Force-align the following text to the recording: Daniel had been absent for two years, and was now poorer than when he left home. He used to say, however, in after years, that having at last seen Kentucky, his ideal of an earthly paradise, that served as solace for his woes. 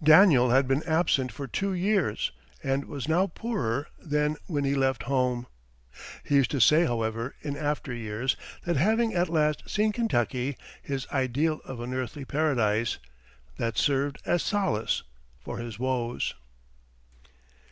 Daniel 0.00 0.50
had 0.50 0.68
been 0.68 0.84
absent 0.84 1.32
for 1.32 1.48
two 1.48 1.72
years, 1.74 2.30
and 2.62 2.84
was 2.84 3.08
now 3.08 3.26
poorer 3.26 3.88
than 3.98 4.36
when 4.46 4.62
he 4.62 4.76
left 4.76 5.02
home. 5.10 5.48
He 6.22 6.36
used 6.36 6.52
to 6.52 6.60
say, 6.60 6.84
however, 6.84 7.34
in 7.42 7.56
after 7.56 7.92
years, 7.92 8.36
that 8.64 8.76
having 8.76 9.12
at 9.12 9.28
last 9.28 9.68
seen 9.68 9.90
Kentucky, 9.90 10.56
his 10.80 11.08
ideal 11.10 11.58
of 11.64 11.80
an 11.80 11.92
earthly 11.94 12.24
paradise, 12.24 12.98
that 13.56 13.76
served 13.76 14.18
as 14.24 14.40
solace 14.44 15.02
for 15.40 15.58
his 15.58 15.80
woes. 15.80 16.34